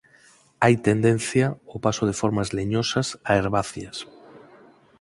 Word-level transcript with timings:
Hai 0.63 0.75
tendencia 0.89 1.47
ao 1.69 1.77
paso 1.85 2.03
de 2.09 2.17
formas 2.21 2.49
leñosas 2.57 3.07
a 3.29 3.31
herbáceas. 3.39 3.97